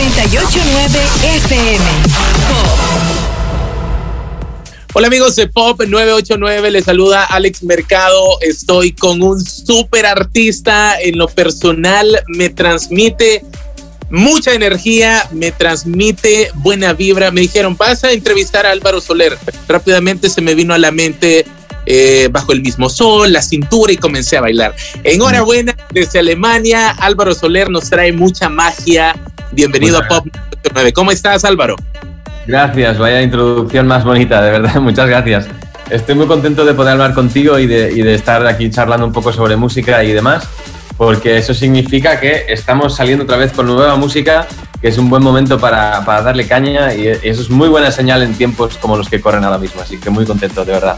[0.00, 0.98] 989
[1.36, 1.84] FM.
[4.94, 8.40] Hola amigos de Pop 989, les saluda Alex Mercado.
[8.40, 10.98] Estoy con un súper artista.
[10.98, 13.44] En lo personal me transmite
[14.08, 17.30] mucha energía, me transmite buena vibra.
[17.30, 19.36] Me dijeron, vas a entrevistar a Álvaro Soler.
[19.68, 21.44] Rápidamente se me vino a la mente
[21.84, 24.74] eh, bajo el mismo sol, la cintura y comencé a bailar.
[25.02, 29.14] Enhorabuena desde Alemania, Álvaro Soler nos trae mucha magia.
[29.52, 30.26] Bienvenido a Pop
[30.72, 30.92] 9.
[30.92, 31.76] ¿Cómo estás, Álvaro?
[32.46, 35.46] Gracias, vaya introducción más bonita, de verdad, muchas gracias.
[35.90, 39.12] Estoy muy contento de poder hablar contigo y de, y de estar aquí charlando un
[39.12, 40.44] poco sobre música y demás,
[40.96, 44.46] porque eso significa que estamos saliendo otra vez con nueva música,
[44.80, 48.22] que es un buen momento para, para darle caña y eso es muy buena señal
[48.22, 50.96] en tiempos como los que corren ahora mismo, así que muy contento, de verdad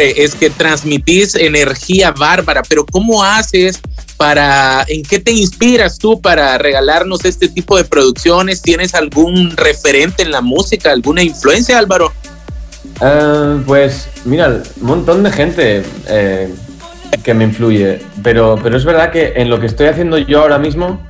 [0.00, 3.80] es que transmitís energía bárbara, pero ¿cómo haces
[4.20, 8.60] para, en qué te inspiras tú para regalarnos este tipo de producciones?
[8.60, 12.12] ¿Tienes algún referente en la música, alguna influencia, Álvaro?
[13.00, 16.54] Uh, pues mira, un montón de gente eh,
[17.22, 20.58] que me influye, pero, pero es verdad que en lo que estoy haciendo yo ahora
[20.58, 21.00] mismo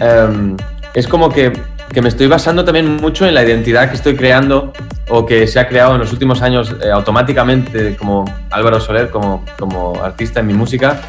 [0.00, 0.56] um,
[0.94, 1.52] es como que
[1.92, 4.72] que me estoy basando también mucho en la identidad que estoy creando
[5.08, 9.44] o que se ha creado en los últimos años eh, automáticamente como Álvaro Soler, como,
[9.58, 11.00] como artista en mi música.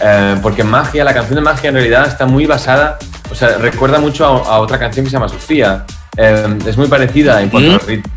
[0.00, 2.98] Eh, porque Magia, la canción de Magia en realidad está muy basada,
[3.30, 5.84] o sea, recuerda mucho a, otra canción que se llama Sofía.
[6.16, 8.12] Eh, es muy parecida en cuanto al ritmo.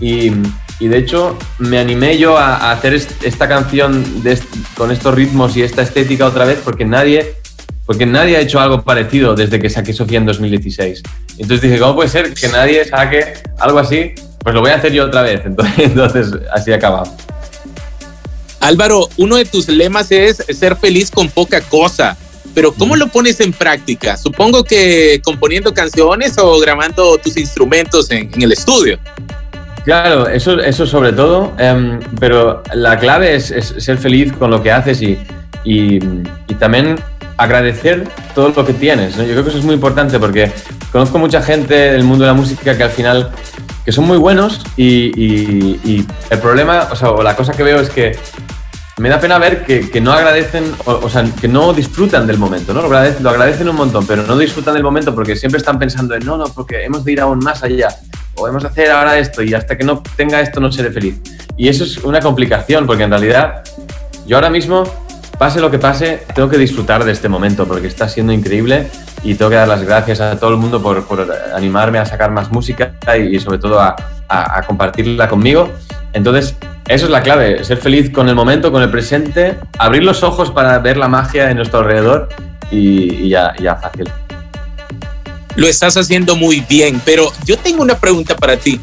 [0.00, 0.32] Y,
[0.80, 4.38] y, de hecho me animé yo a, hacer esta canción de,
[4.76, 7.36] con estos ritmos y esta estética otra vez porque nadie
[7.86, 11.02] porque nadie ha hecho algo parecido desde que saqué Sofía en 2016.
[11.38, 14.14] Entonces dije, ¿cómo puede ser que nadie saque algo así?
[14.38, 15.42] Pues lo voy a hacer yo otra vez.
[15.44, 17.04] Entonces, entonces así acaba.
[18.62, 22.16] Álvaro, uno de tus lemas es ser feliz con poca cosa.
[22.54, 24.16] Pero ¿cómo lo pones en práctica?
[24.16, 28.98] Supongo que componiendo canciones o grabando tus instrumentos en, el estudio.
[29.84, 34.70] Claro, eso, eso sobre todo, em, pero la clave es, ser feliz con lo que
[34.70, 35.18] haces y,
[35.64, 35.98] y,
[36.46, 36.96] y también
[37.38, 39.16] agradecer todo lo que tienes.
[39.16, 40.52] Yo creo que eso es muy importante porque
[40.92, 43.32] conozco mucha gente del mundo de la música que al final
[43.84, 47.90] que son muy buenos y, el problema, o sea, o la cosa que veo es
[47.90, 48.16] que
[48.98, 52.82] me da pena ver que, no agradecen, o, sea, que no disfrutan del momento, ¿no?
[52.82, 56.36] Lo agradecen, un montón, pero no disfrutan del momento porque siempre están pensando en, no,
[56.36, 57.88] no, porque hemos de ir aún más allá,
[58.34, 61.20] o hemos de hacer ahora esto, y hasta que no tenga esto no seré feliz.
[61.56, 63.62] Y eso es una complicación, porque en realidad
[64.26, 64.84] yo ahora mismo
[65.38, 68.86] pase lo que pase, tengo que disfrutar de este momento porque está siendo increíble
[69.24, 71.04] y tengo que dar las gracias a todo el mundo por,
[71.54, 73.96] animarme a sacar más música y, sobre todo a,
[74.66, 75.70] compartirla conmigo.
[76.12, 76.56] Entonces,
[76.88, 80.50] eso es la clave, ser feliz con el momento, con el presente, abrir los ojos
[80.50, 82.28] para ver la magia en nuestro alrededor
[82.70, 84.10] y, ya, ya fácil.
[85.54, 88.80] Lo estás haciendo muy bien, pero yo tengo una pregunta para ti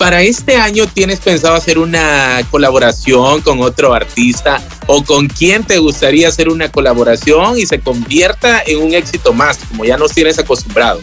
[0.00, 5.76] para este año tienes pensado hacer una colaboración con otro artista o con quién te
[5.76, 10.38] gustaría hacer una colaboración y se convierta en un éxito más, como ya nos tienes
[10.38, 11.02] acostumbrados?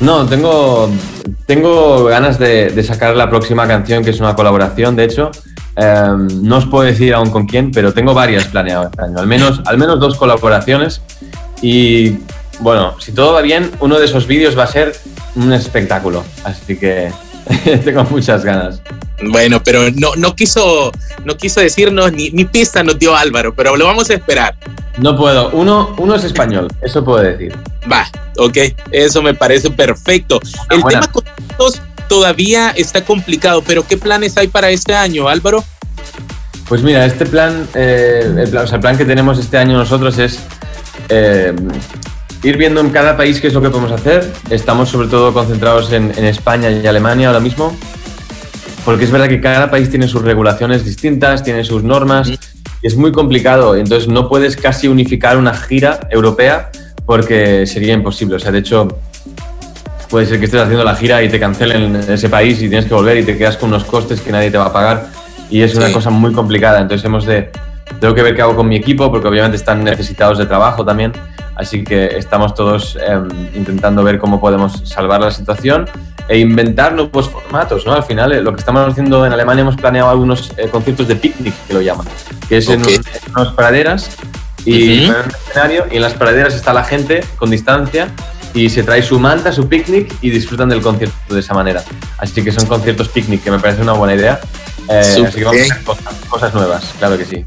[0.00, 0.90] No, tengo,
[1.46, 5.30] tengo ganas de, sacar la próxima canción, que es una colaboración, de hecho.
[5.76, 9.26] Em, no os puedo decir aún con quién, pero tengo varias planeadas este año, al
[9.26, 11.00] menos, al menos dos colaboraciones.
[11.62, 12.18] Y
[12.60, 14.92] bueno, si todo va bien, uno de esos vídeos va a ser
[15.36, 16.24] un espectáculo.
[16.44, 17.10] Así que
[17.84, 18.80] Tengo muchas ganas.
[19.30, 20.92] Bueno, pero no, no quiso,
[21.24, 24.56] no quiso decirnos ni, ni pista nos dio Álvaro, pero lo vamos a esperar.
[24.98, 25.50] No puedo.
[25.50, 27.56] Uno, uno es español, eso puedo decir.
[27.90, 28.56] Va, ok,
[28.90, 30.40] eso me parece perfecto.
[30.70, 31.24] El tema con
[32.08, 35.62] todavía está complicado, pero ¿qué planes hay para este año, Álvaro?
[36.68, 39.76] Pues mira, este plan, eh, el, plan o sea, el plan que tenemos este año
[39.76, 40.40] nosotros es
[41.08, 41.54] eh,
[42.42, 44.30] ir viendo en cada país qué es lo que podemos hacer.
[44.50, 47.76] Estamos sobre todo concentrados en, España y Alemania ahora mismo,
[48.84, 52.38] porque es verdad que cada país tiene sus regulaciones distintas, tiene sus normas, y
[52.82, 53.76] es muy complicado.
[53.76, 56.70] Entonces no puedes casi unificar una gira europea
[57.06, 58.36] porque sería imposible.
[58.36, 58.88] O sea, de hecho,
[60.08, 62.86] puede ser que estés haciendo la gira y te cancelen en ese país y tienes
[62.86, 65.06] que volver y te quedas con unos costes que nadie te va a pagar.
[65.50, 66.80] Y es una cosa muy complicada.
[66.80, 67.50] Entonces hemos de...
[68.00, 71.12] Tengo que ver qué hago con mi equipo porque obviamente están necesitados de trabajo también.
[71.58, 75.86] Así que estamos todos em, intentando ver cómo podemos salvar la situación
[76.28, 77.94] e inventar nuevos formatos, ¿no?
[77.94, 81.16] Al final, eh, lo que estamos haciendo en Alemania, hemos planeado algunos eh, conciertos de
[81.16, 82.06] picnic, que lo llaman,
[82.48, 82.82] que es en,
[83.34, 84.10] unas praderas
[84.64, 85.16] y, en un
[85.48, 88.08] escenario, y en las praderas está la gente con distancia
[88.54, 91.82] y se trae su manta, su picnic y disfrutan del concierto de esa manera.
[92.18, 94.38] Así que son conciertos picnic, que me parece una buena idea.
[94.88, 97.44] Eh, así que vamos a hacer cosas nuevas, claro que sí.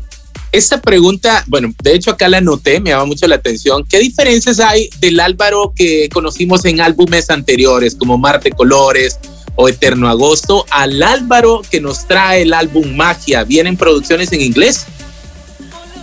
[0.51, 3.85] Esta pregunta, bueno, de hecho acá la anoté, me llama mucho la atención.
[3.89, 9.17] ¿Qué diferencias hay del Álvaro que conocimos en álbumes anteriores, como Marte Colores
[9.55, 13.45] o Eterno Agosto, al Álvaro que nos trae el álbum Magia?
[13.45, 14.85] ¿Vienen producciones en inglés?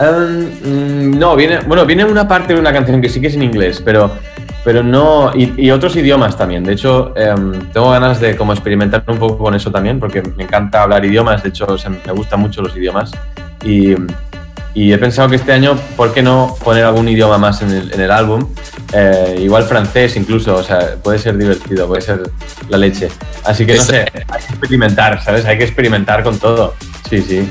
[0.01, 3.43] Um, no, viene, bueno, viene una parte de una canción que sí que es en
[3.43, 4.17] inglés, pero,
[4.65, 6.65] pero no, y, otros idiomas también.
[6.65, 10.45] De hecho, em, tengo ganas de como experimentar un poco con eso también, porque me
[10.45, 11.67] encanta hablar idiomas, de hecho,
[12.07, 13.11] me gustan mucho los idiomas.
[13.63, 13.95] Y,
[14.79, 17.93] y he pensado que este año, ¿por qué no poner algún idioma más en el,
[17.93, 18.47] en el álbum?
[18.93, 22.31] Eh, igual francés incluso, o sea, puede ser divertido, puede ser
[22.69, 23.09] la leche.
[23.43, 25.45] Así que no sé, hay que experimentar, ¿sabes?
[25.47, 26.77] Hay que experimentar con todo.
[27.11, 27.49] Sí, sí.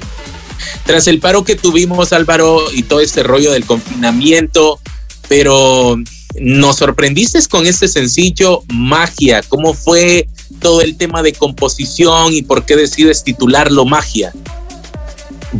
[0.86, 4.80] Tras el paro que tuvimos, Álvaro, y todo este rollo del confinamiento,
[5.28, 5.98] pero
[6.40, 9.42] nos sorprendiste con este sencillo Magia.
[9.50, 10.30] ¿Cómo fue
[10.62, 14.32] todo el tema de composición y por qué decides titularlo Magia?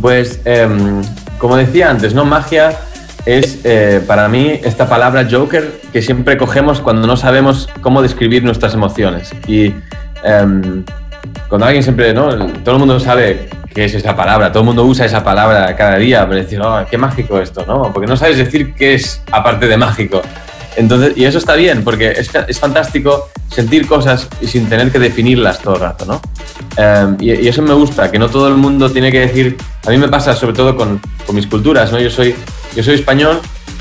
[0.00, 1.02] Pues em,
[1.38, 2.24] como decía antes, ¿no?
[2.24, 2.78] Magia
[3.26, 8.44] es eh, para mí esta palabra Joker que siempre cogemos cuando no sabemos cómo describir
[8.44, 9.30] nuestras emociones.
[9.46, 9.74] Y
[10.24, 10.84] em,
[11.48, 12.28] cuando alguien siempre, ¿no?
[12.64, 15.96] Todo el mundo sabe qué es esa palabra, todo el mundo usa esa palabra cada
[15.96, 17.92] día para decir, oh, qué mágico esto, ¿no?
[17.92, 20.22] Porque no sabes decir qué es aparte de mágico.
[20.76, 24.98] Entonces, y eso está bien, porque es, es fantástico sentir cosas y sin tener que
[24.98, 26.20] definirlas todo el rato, ¿no?
[26.76, 29.56] Em, y, eso me gusta, que no todo el mundo tiene que decir,
[29.88, 31.98] a mí me pasa sobre todo con, con mis culturas, ¿no?
[31.98, 32.34] Yo soy,
[32.76, 33.40] yo soy español,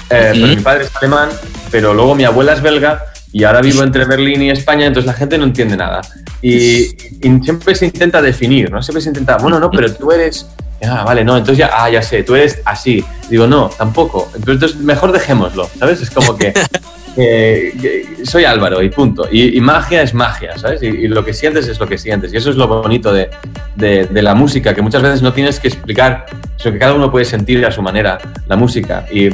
[0.09, 1.27] eh, pero mi padre es alemán,
[1.69, 5.13] pero luego mi abuela es belga y ahora vivo entre Berlín y España, entonces la
[5.13, 5.99] gente no entiende nada.
[6.41, 8.81] Y, y siempre se intenta definir, ¿no?
[8.81, 10.47] Siempre se intenta, bueno, no, pero tú eres...
[10.81, 13.03] Ah, vale, no, entonces ya, ah, ya sé, tú eres así.
[13.29, 14.31] Digo, no, tampoco.
[14.33, 16.01] Entonces, mejor dejémoslo, ¿sabes?
[16.01, 16.53] Es como que
[18.23, 19.27] soy Álvaro y punto.
[19.31, 20.83] Y, magia es magia, ¿sabes?
[20.83, 22.33] Y, lo que sientes es lo que sientes.
[22.33, 23.29] Y eso es lo bonito de,
[23.75, 26.25] de, la música, que muchas veces no tienes que explicar,
[26.57, 28.17] sino que cada uno puede sentir a su manera
[28.47, 29.05] la música.
[29.11, 29.29] Y,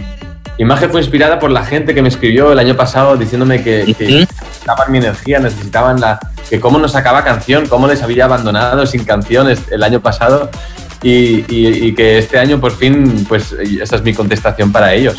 [0.64, 4.92] Magia fue inspirada por la gente que me escribió el año pasado diciéndome que, necesitaban
[4.92, 6.20] mi energía, necesitaban la,
[6.50, 10.50] que cómo nos sacaba canción, cómo les había abandonado sin canciones el año pasado
[11.02, 15.18] y, y, que este año por fin, pues esa es mi contestación para ellos.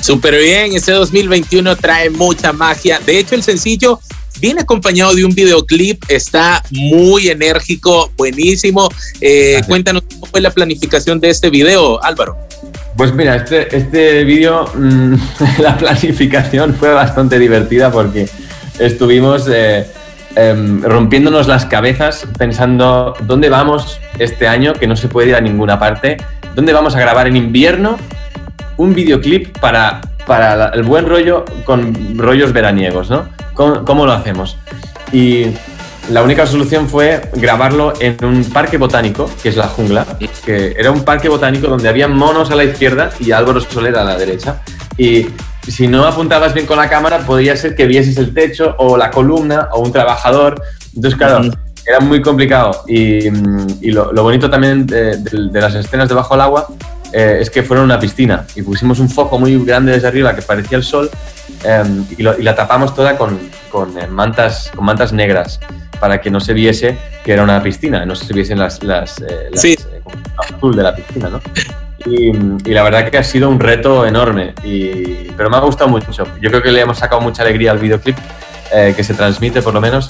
[0.00, 3.00] Súper bien, ese 2021 trae mucha magia.
[3.04, 4.00] De hecho, el sencillo
[4.40, 8.88] viene acompañado de un videoclip, está muy enérgico, buenísimo.
[9.20, 12.36] Eh, cuéntanos cómo fue la planificación de este video, Álvaro.
[12.96, 15.14] Pues mira, este, este vídeo, mm,
[15.58, 18.28] la planificación fue bastante divertida porque
[18.78, 19.86] estuvimos eh,
[20.34, 25.40] em, rompiéndonos las cabezas pensando dónde vamos este año, que no se puede ir a
[25.40, 26.16] ninguna parte,
[26.54, 27.98] dónde vamos a grabar en invierno
[28.76, 33.28] un videoclip para, para el buen rollo con rollos veraniegos, ¿no?
[33.54, 34.58] ¿Cómo, lo hacemos?
[35.12, 35.46] Y
[36.10, 40.06] la única solución fue grabarlo en un parque botánico, que es la jungla,
[40.44, 44.04] que era un parque botánico donde había monos a la izquierda y Álvaro Soler a
[44.04, 44.62] la derecha.
[44.98, 45.26] Y
[45.66, 49.10] si no apuntabas bien con la cámara, podría ser que vieses el techo o la
[49.10, 50.62] columna o un trabajador.
[50.94, 51.50] Entonces, claro,
[51.86, 52.84] era muy complicado.
[52.86, 53.30] Y,
[53.90, 55.18] lo, bonito también de,
[55.52, 56.68] las escenas debajo del agua
[57.12, 60.42] eh, es que fueron una piscina y pusimos un foco muy grande desde arriba que
[60.42, 61.10] parecía el sol
[61.64, 63.38] em, y, la tapamos toda con,
[63.70, 65.60] con, eh, mantas, con mantas negras
[66.00, 69.76] para que no se viese que era una piscina, no se viesen las, las, eh,
[70.36, 71.40] azul de la piscina, ¿no?
[72.04, 72.32] Y,
[72.72, 76.12] la verdad que ha sido un reto enorme, y, pero me ha gustado mucho.
[76.40, 78.16] Yo creo que le hemos sacado mucha alegría al videoclip,
[78.70, 80.08] que se transmite por lo menos,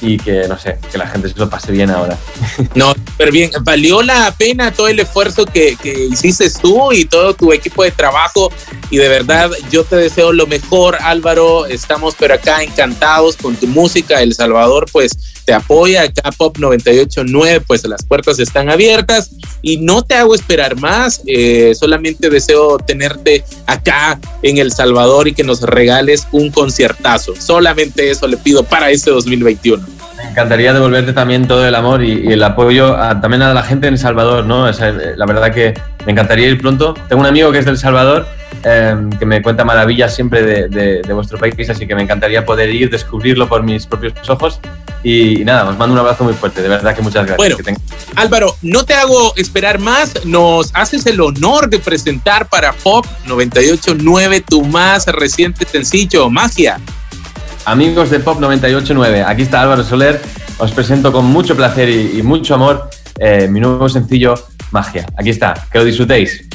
[0.00, 2.18] y que, no sé, que la gente se lo pase bien ahora.
[2.74, 7.34] No, pero bien, valió la pena todo el esfuerzo que, que hiciste tú y todo
[7.34, 8.50] tu equipo de trabajo.
[8.90, 13.66] Y de verdad yo te deseo lo mejor, Álvaro, estamos pero acá encantados con tu
[13.66, 19.30] música, El Salvador pues te apoya, acá Pop 989 pues las puertas están abiertas.
[19.62, 25.32] Y no te hago esperar más, eh, solamente deseo tenerte acá en El Salvador y
[25.32, 29.83] que nos regales un conciertazo, solamente eso le pido para este 2021
[30.30, 33.98] encantaría devolverte también todo el amor y, el apoyo también a la gente en El
[33.98, 34.66] Salvador, ¿no?
[34.66, 36.94] la verdad que me encantaría ir pronto.
[37.08, 38.26] Tengo un amigo que es del Salvador
[38.62, 42.90] em, que me cuenta maravillas siempre de, vuestro país, así que me encantaría poder ir,
[42.90, 44.60] descubrirlo por mis propios ojos.
[45.02, 47.58] Y, nada, os mando un abrazo muy fuerte, de verdad que muchas gracias.
[47.62, 47.78] Bueno,
[48.16, 54.44] Álvaro, no te hago esperar más, nos haces el honor de presentar para Pop 989
[54.48, 56.80] tu más reciente sencillo, Magia.
[57.66, 60.20] Amigos de Pop 989, aquí está Álvaro Soler.
[60.58, 64.34] Os presento con mucho placer y, mucho amor eh, mi nuevo sencillo
[64.70, 65.06] Magia.
[65.16, 66.46] Aquí está, que lo disfrutéis.